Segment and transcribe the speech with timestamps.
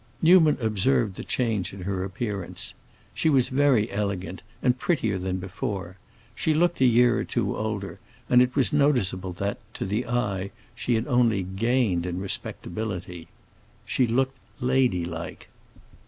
[0.19, 2.73] Newman observed the change in her appearance.
[3.13, 5.97] She was very elegant and prettier than before;
[6.33, 10.49] she looked a year or two older, and it was noticeable that, to the eye,
[10.73, 13.27] she had only gained in respectability.
[13.85, 15.49] She looked "lady like."